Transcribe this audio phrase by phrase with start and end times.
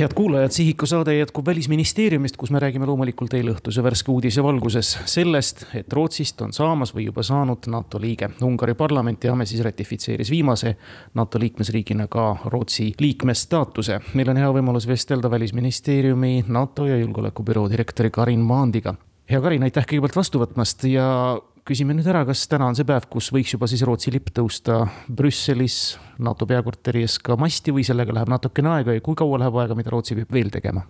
[0.00, 5.64] head kuulajad, Sihiku saade jätkub Välisministeeriumist, kus me räägime loomulikult eileõhtuse värske uudise valguses sellest,
[5.74, 8.30] et Rootsist on saamas või juba saanud NATO liige.
[8.42, 10.76] Ungari parlament teame siis ratifitseeris viimase
[11.14, 14.00] NATO liikmesriigina ka Rootsi liikme staatuse.
[14.14, 18.94] meil on hea võimalus vestelda Välisministeeriumi NATO ja julgeolekubüroo direktori Karin Maandiga.
[19.30, 23.04] hea Karin, aitäh kõigepealt vastu võtmast ja küsime nüüd ära, kas täna on see päev,
[23.10, 25.76] kus võiks juba siis Rootsi lipp tõusta Brüsselis
[26.22, 29.76] NATO peakorteri ees ka masti või sellega läheb natukene aega ja kui kaua läheb aega,
[29.78, 30.82] mida Rootsi peab veel tegema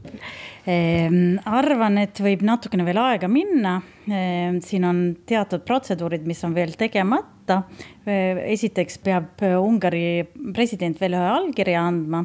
[0.65, 1.37] ehm,?
[1.45, 3.75] arvan, et võib natukene veel aega minna
[4.09, 4.63] ehm,.
[4.65, 7.63] siin on teatud protseduurid, mis on veel tegemata
[8.07, 8.41] ehm,.
[8.55, 10.23] esiteks peab Ungari
[10.57, 12.25] president veel ühe allkirja andma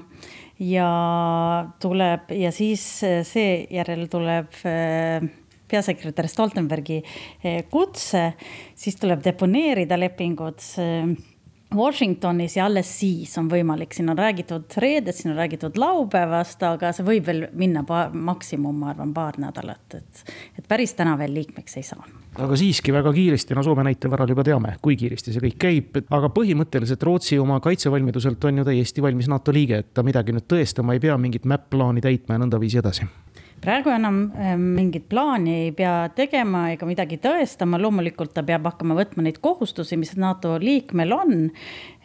[0.64, 0.88] ja
[1.84, 2.88] tuleb ja siis
[3.27, 5.27] seejärel tuleb ehm,
[5.70, 8.31] peasekretär Stoltenbergi eh, kutse,
[8.75, 11.17] siis tuleb deponeerida lepingud eh,
[11.75, 16.94] Washingtonis ja alles siis on võimalik, siin on räägitud reedest, siin on räägitud laupäevast, aga
[16.95, 20.22] see võib veel minna maksimum, ma arvan, paar nädalat, et,
[20.55, 22.08] et päris täna veel liikmeks ei saa.
[22.39, 25.99] aga siiski väga kiiresti, no Soome näite varal juba teame, kui kiiresti see kõik käib,
[26.08, 30.47] aga põhimõtteliselt Rootsi oma kaitsevalmiduselt on ju täiesti valmis NATO liige, et ta midagi nüüd
[30.47, 33.09] tõestama ei pea, mingit MAP-plaani täitma ja nõndaviisi edasi
[33.61, 38.97] praegu enam ähm, mingit plaani ei pea tegema ega midagi tõestama, loomulikult ta peab hakkama
[38.97, 41.36] võtma neid kohustusi, mis NATO liikmel on.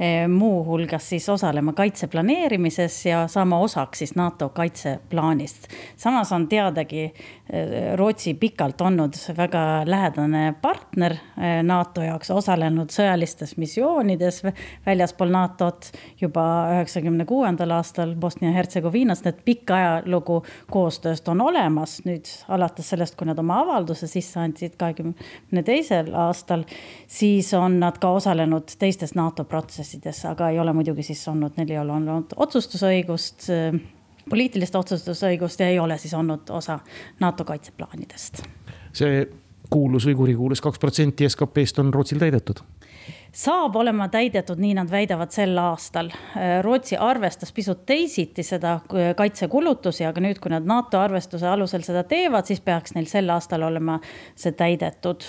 [0.02, 5.68] Eh, muuhulgas siis osalema kaitse planeerimises ja saama osaks siis NATO kaitseplaanist.
[5.96, 13.54] samas on teadagi eh, Rootsi pikalt olnud väga lähedane partner eh, NATO jaoks, osalenud sõjalistes
[13.56, 14.42] missioonides
[14.86, 22.28] väljaspool NATO-t juba üheksakümne kuuendal aastal Bosnia-Hertsegoviinas, nii et pikk ajalugu koostööst on olemas nüüd
[22.52, 26.64] alates sellest, kui nad oma avalduse sisse andsid kahekümne teisel aastal,
[27.06, 31.74] siis on nad ka osalenud teistes NATO protsessides, aga ei ole muidugi siis olnud, neil
[31.74, 33.50] ei ole olnud otsustusõigust
[34.30, 36.78] poliitilist otsustusõigust ja ei ole siis olnud osa
[37.20, 38.42] NATO kaitseplaanidest.
[38.92, 39.26] see
[39.70, 42.60] kuulus või kurikuulus kaks protsenti SKP-st on Rootsil täidetud
[43.32, 46.10] saab olema täidetud, nii nad väidavad sel aastal.
[46.62, 48.78] Rootsi arvestas pisut teisiti seda
[49.16, 53.64] kaitsekulutusi, aga nüüd, kui nad NATO arvestuse alusel seda teevad, siis peaks neil sel aastal
[53.66, 53.98] olema
[54.36, 55.24] see täidetud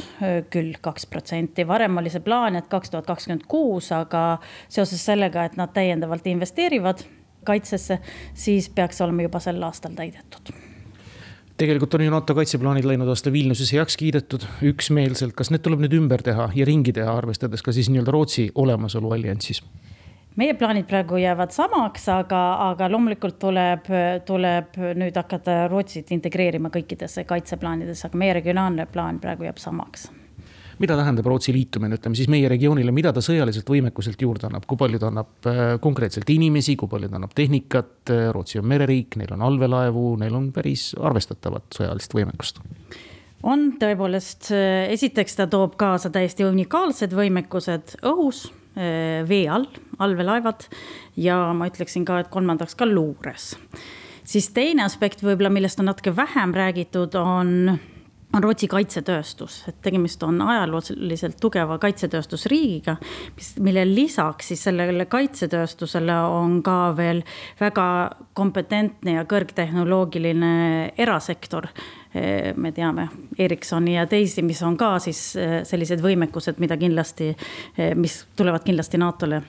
[0.53, 1.67] küll kaks protsenti.
[1.67, 6.27] varem oli see plaan, et kaks tuhat kakskümmend kuus, aga seoses sellega, et nad täiendavalt
[6.27, 7.07] investeerivad
[7.43, 7.99] kaitsesse,
[8.33, 10.55] siis peaks olema juba sel aastal täidetud
[11.57, 15.95] tegelikult on ju NATO kaitseplaanid läinud aasta Vilniuses heaks kiidetud üksmeelselt, kas need tuleb nüüd
[15.97, 19.63] ümber teha ja ringi teha, arvestades ka siis nii-öelda Rootsi olemasolu alliansis?
[20.35, 23.85] meie plaanid praegu jäävad samaks, aga, aga loomulikult tuleb,
[24.25, 30.09] tuleb nüüd hakata Rootsit integreerima kõikidesse kaitseplaanidesse, aga meie regionaalne plaan praegu jääb samaks
[30.81, 34.79] mida tähendab Rootsi liitumine, ütleme siis meie regioonile, mida ta sõjaliselt võimekuselt juurde annab, kui
[34.79, 37.93] palju ta annab äh, konkreetselt inimesi, kui palju ta annab tehnikat.
[38.13, 42.63] Äh, Rootsi on mereriik, neil on allveelaevu, neil on päris arvestatavat sõjalist võimekust
[43.43, 49.67] on tõepoolest, äh, esiteks ta toob kaasa täiesti unikaalsed võimekused õhus, vee all,
[50.01, 50.63] allveelaevad
[51.21, 53.51] ja ma ütleksin ka, et kolmandaks ka luures.
[54.25, 57.77] siis teine aspekt võib-olla, millest on natuke vähem räägitud, on
[58.33, 62.95] on Rootsi kaitsetööstus, et tegemist on ajalooliselt tugeva kaitsetööstusriigiga,
[63.37, 67.21] mis, mille lisaks siis sellele kaitsetööstusele on ka veel
[67.59, 67.87] väga
[68.33, 70.53] kompetentne ja kõrgtehnoloogiline
[70.97, 71.69] erasektor.
[72.13, 73.07] Eh, me teame
[73.41, 77.31] Ericssoni ja teisi, mis on ka siis eh, sellised võimekused, mida kindlasti,
[77.77, 79.41] eh, mis tulevad kindlasti NATO-le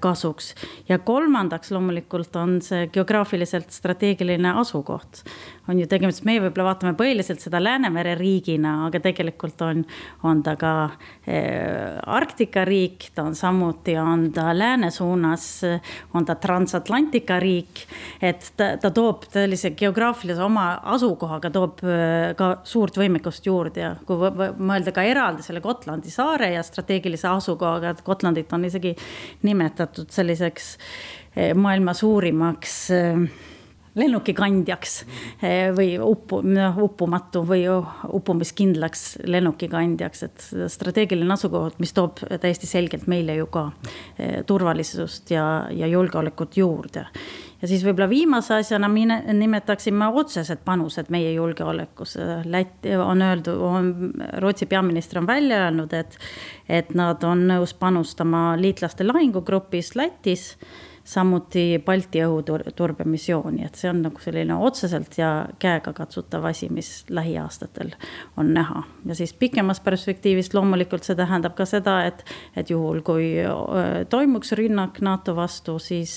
[0.00, 0.54] kasuks.
[0.88, 5.22] ja kolmandaks loomulikult on see geograafiliselt strateegiline asukoht.
[5.68, 9.84] on ju tegemist, meie võib-olla vaatame põhiliselt seda Läänemere riigina, aga tegelikult on,
[10.22, 10.72] on ta ka
[12.06, 15.62] Arktika riik, ta on samuti, on ta lääne suunas,
[16.14, 17.86] on ta transatlantika riik.
[18.20, 23.90] et ta, ta toob sellise geograafilise oma asukohaga toob Äh, ka suurt võimekust juurde ja
[24.06, 24.16] kui
[24.62, 28.94] mõelda ka eraldi selle Gotlandi saare ja strateegilise asukohaga, et Gotlandit on isegi
[29.52, 30.74] nimetatud selliseks
[31.36, 33.24] äh, maailma suurimaks äh,
[33.92, 34.92] lennukikandjaks
[35.76, 43.36] või uppu, noh uppumatu või uppumiskindlaks lennukikandjaks, et strateegiline asukoht, mis toob täiesti selgelt meile
[43.36, 43.66] ju ka
[44.48, 45.44] turvalisust ja,
[45.76, 47.04] ja julgeolekut juurde
[47.62, 52.42] ja siis võib-olla viimase asjana mine, nimetaksime otsesed panused meie julgeolekusse.
[52.50, 53.62] Läti on öeldud,
[54.42, 56.18] Rootsi peaminister on välja öelnud, et,
[56.68, 60.50] et nad on nõus panustama liitlaste lahingugrupis Lätis
[61.04, 65.30] samuti Balti õhuturbemissiooni, et see on nagu selline otseselt ja
[65.62, 67.92] käegakatsutav asi, mis lähiaastatel
[68.36, 68.82] on näha.
[69.06, 72.24] ja siis pikemas perspektiivis loomulikult see tähendab ka seda, et,
[72.56, 73.34] et juhul, kui
[74.08, 76.14] toimuks rünnak NATO vastu, siis,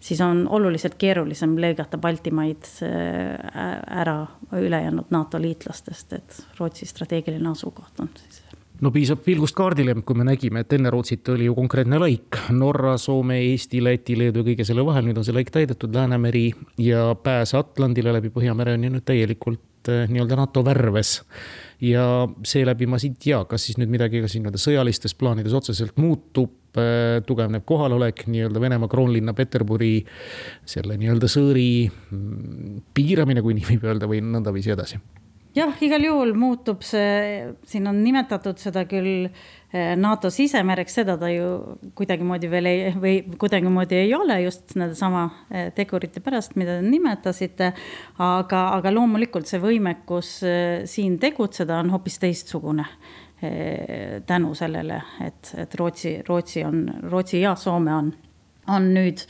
[0.00, 4.18] siis on oluliselt keerulisem lõigata Baltimaid ära
[4.52, 8.49] ülejäänud NATO liitlastest, et Rootsi strateegiline asukoht on siis
[8.80, 12.38] no piisab pilgust kaardile, kui me nägime, et enne Rootsit oli ju konkreetne laik.
[12.56, 16.46] Norra, Soome, Eesti, Läti, Leedu ja kõige selle vahel, nüüd on see laik täidetud, Läänemeri
[16.80, 21.20] ja pääs Atlandile läbi Põhjamere on ju nüüd täielikult eh, nii-öelda NATO värves.
[21.80, 22.04] ja
[22.44, 25.96] seeläbi ma siit ei tea, kas siis nüüd midagi ka siin nii-öelda sõjalistes plaanides otseselt
[26.00, 29.98] muutub, eh, tugevneb kohalolek nii-öelda Venemaa kroonlinna Peterburi
[30.64, 35.00] selle nii-öelda sõõri mm, piiramine, kui nii võib öelda, või nõndaviisi edasi
[35.54, 41.30] jah, igal juhul muutub see, siin on nimetatud seda küll eh, NATO sisemereks, seda ta
[41.32, 41.48] ju
[41.98, 47.72] kuidagimoodi veel ei, või kuidagimoodi ei ole just sedasama eh, tegurite pärast, mida te nimetasite.
[48.18, 52.86] aga, aga loomulikult see võimekus eh, siin tegutseda on hoopis teistsugune
[54.28, 58.10] tänu sellele, et, et Rootsi, Rootsi on, Rootsi ja Soome on,
[58.68, 59.24] on nüüd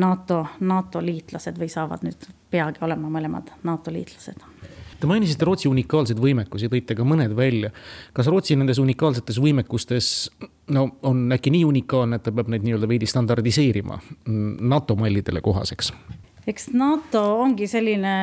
[0.00, 4.53] NATO, NATO liitlased või saavad nüüd peagi olema mõlemad NATO liitlased
[5.04, 7.68] Te mainisite Rootsi unikaalseid võimekusi, tõite ka mõned välja.
[8.16, 10.06] kas Rootsi nendes unikaalsetes võimekustes
[10.72, 13.98] no on äkki nii unikaalne, et ta peab neid nii-öelda veidi standardiseerima
[14.72, 15.92] NATO mallidele kohaseks?
[16.48, 18.14] eks NATO ongi selline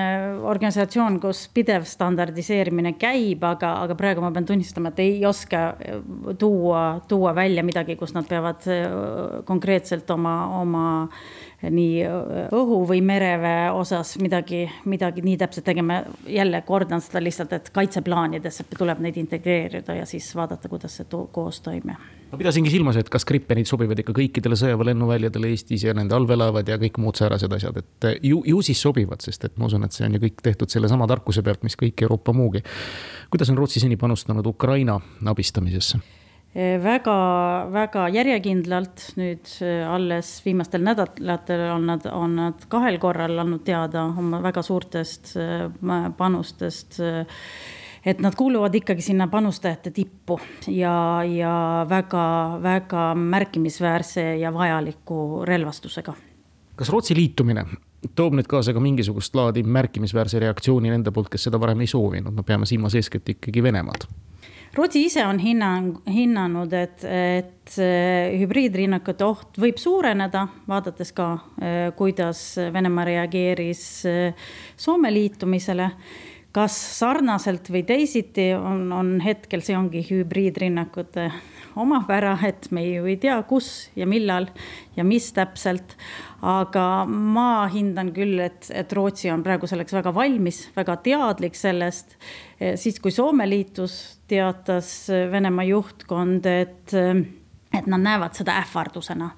[0.45, 5.63] organisatsioon, kus pidev standardiseerimine käib, aga, aga praegu ma pean tunnistama, et ei oska
[6.41, 8.65] tuua, tuua välja midagi, kus nad peavad
[9.45, 10.85] konkreetselt oma, oma
[11.69, 12.05] nii
[12.51, 16.03] õhu- või mereväe osas midagi, midagi nii täpselt tegema.
[16.27, 21.61] jälle kordan seda lihtsalt, et kaitseplaanidesse tuleb neid integreerida ja siis vaadata, kuidas see koos
[21.61, 21.97] toimib.
[22.31, 26.77] ma pidasingi silmas, et kas Gripenid sobivad ikka kõikidele sõjaväelennuväljadele Eestis ja nende allveelaevad ja
[26.77, 30.05] kõik muud säärased asjad, et ju, ju siis sobivad, sest et ma usun, et see
[30.05, 32.63] on ju kõik tehtud sellesama tarkuse pealt, mis kõik Euroopa muugi.
[33.29, 36.20] kuidas on Rootsi seni panustanud Ukraina abistamisesse?
[36.55, 44.03] Väga-väga järjekindlalt nüüd äh, alles viimastel nädalatel on nad, on nad kahel korral andnud teada
[44.09, 45.69] oma väga suurtest äh,
[46.17, 46.99] panustest.
[48.01, 50.39] Et nad kuuluvad ikkagi sinna panustajate tippu
[50.73, 51.53] ja, ja
[51.89, 56.13] väga-väga märkimisväärse ja vajaliku relvastusega.
[56.75, 57.65] kas Rootsi liitumine
[58.17, 62.33] toob nüüd kaasa ka mingisugust laadi märkimisväärse reaktsiooni nende poolt, kes seda varem ei soovinud,
[62.33, 64.09] no peame silmas eeskätt ikkagi Venemaad
[64.71, 67.73] Rootsi ise on hinnang, hinnanud, et, et
[68.39, 71.25] hübriidrünnakute oht võib suureneda, vaadates ka,
[71.99, 73.81] kuidas Venemaa reageeris
[74.79, 75.89] Soome liitumisele.
[76.55, 81.29] Kas sarnaselt või teisiti on, on hetkel, see ongi hübriidrünnakute
[81.79, 84.49] omapära, et me ju ei tea, kus ja millal
[84.97, 85.95] ja mis täpselt.
[86.41, 92.17] aga ma hindan küll, et, et Rootsi on praegu selleks väga valmis, väga teadlik sellest.
[92.75, 96.97] siis, kui Soome liitus, teatas Venemaa juhtkond, et
[97.73, 99.29] et nad näevad seda ähvardusena.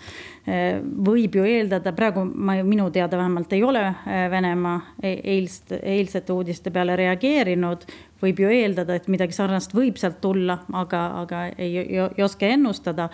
[1.06, 3.84] võib ju eeldada, praegu ma, minu teada vähemalt ei ole
[4.32, 7.86] Venemaa e-, eilst, eilsete uudiste peale reageerinud
[8.24, 12.48] võib ju eeldada, et midagi sarnast võib sealt tulla, aga, aga ei, ei, ei oska
[12.48, 13.10] ennustada.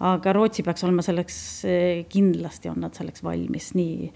[0.00, 1.36] aga Rootsi peaks olema selleks,
[2.08, 4.10] kindlasti on nad selleks valmis nii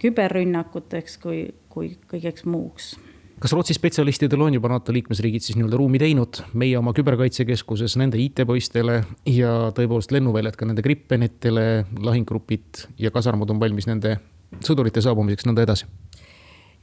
[0.00, 2.94] küberrünnakuteks kui, kui kõigeks muuks
[3.40, 8.20] kas Rootsi spetsialistidel on juba NATO liikmesriigid siis nii-öelda ruumi teinud, meie oma küberkaitsekeskuses nende
[8.22, 9.02] IT-poistele
[9.32, 14.16] ja tõepoolest lennuväljad ka nende Gripenitele, lahinggrupid ja kasarmud on valmis nende
[14.64, 15.88] sõdurite saabumiseks, nõnda edasi?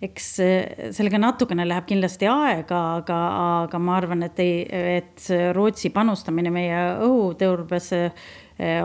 [0.03, 0.25] Eks
[0.91, 3.19] sellega natukene läheb kindlasti aega, aga,
[3.63, 4.57] aga ma arvan, et ei,
[4.97, 8.25] et Rootsi panustamine meie õhuturbesse eh,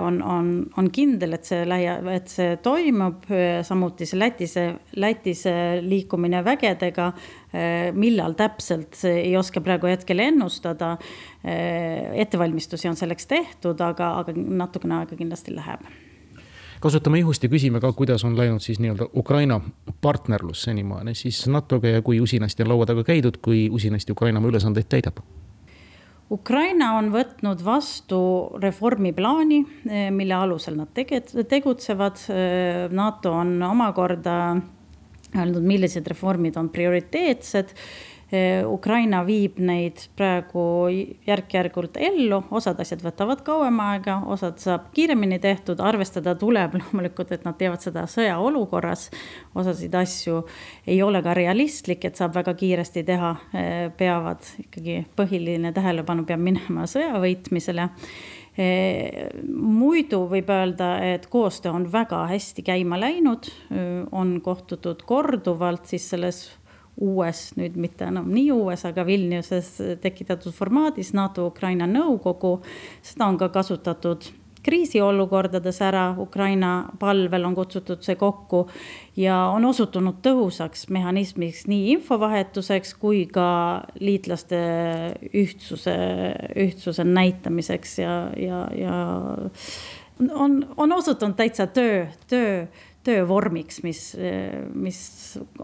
[0.01, 0.47] on, on,
[0.81, 3.27] on kindel, et see lähi, et see toimub.
[3.63, 4.55] samuti see Lätis,
[4.97, 5.45] Lätis
[5.85, 7.13] liikumine vägedega.
[7.49, 10.99] Eh, millal täpselt, ei oska praegu hetkel ennustada.
[11.45, 15.89] Eh, ettevalmistusi on selleks tehtud, aga, aga natukene aega kindlasti läheb
[16.79, 19.57] kasutame juhust ja küsime ka, kuidas on läinud siis nii-öelda Ukraina
[20.01, 24.53] partnerlus senimaani siis NATO-ga ja kui usinasti on laua taga käidud, kui usinasti Ukraina oma
[24.53, 25.19] ülesandeid täidab?
[26.31, 28.19] Ukraina on võtnud vastu
[28.61, 29.63] reformiplaani,
[30.13, 32.21] mille alusel nad tege-, tegutsevad.
[32.93, 34.35] NATO on omakorda
[35.33, 38.18] öelnud, millised reformid on prioriteetsed Eh,
[38.69, 40.63] Ukraina viib neid praegu
[41.25, 47.47] järk-järgult ellu, osad asjad võtavad kauem aega, osad saab kiiremini tehtud, arvestada tuleb loomulikult, et
[47.49, 49.09] nad teevad seda sõjaolukorras.
[49.55, 50.43] osasid asju
[50.87, 56.45] ei ole ka realistlik, et saab väga kiiresti teha, eh, peavad ikkagi põhiline tähelepanu peab
[56.45, 57.89] minema sõja võitmisele
[58.59, 63.47] muidu võib öelda, et koostöö on väga hästi käima läinud,
[64.11, 66.41] on kohtutud korduvalt siis selles
[67.01, 69.71] uues, nüüd mitte enam nii uues, aga Vilniuses
[70.03, 72.59] tekitatud formaadis NATO-Ukraina nõukogu.
[73.03, 74.31] seda on ka kasutatud
[74.69, 78.65] kriisiolukordades ära, Ukraina palvel on kutsutud see kokku
[79.17, 83.49] ja on osutunud tõhusaks mehhanismiks nii infovahetuseks kui ka
[84.01, 84.61] liitlaste
[85.33, 85.97] ühtsuse,
[86.67, 88.99] ühtsuse näitamiseks ja, ja, ja
[90.35, 92.67] on, on osutunud täitsa töö, töö,
[93.09, 94.03] töövormiks, mis,
[94.75, 95.01] mis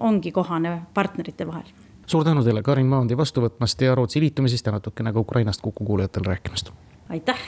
[0.00, 1.68] ongi kohane partnerite vahel
[2.06, 6.34] suur tänu teile, Karin Maandi vastu võtmast ja Rootsi liitumisest ja natukene ka Ukrainast kukukuulajatele
[6.34, 6.72] rääkimast.
[7.08, 7.40] aitäh